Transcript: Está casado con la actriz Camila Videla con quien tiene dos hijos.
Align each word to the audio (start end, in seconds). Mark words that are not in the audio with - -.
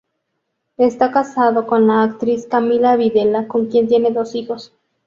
Está 0.77 1.11
casado 1.11 1.67
con 1.67 1.85
la 1.85 2.01
actriz 2.01 2.47
Camila 2.47 2.95
Videla 2.95 3.47
con 3.47 3.67
quien 3.67 3.87
tiene 3.87 4.09
dos 4.09 4.33
hijos. 4.33 4.73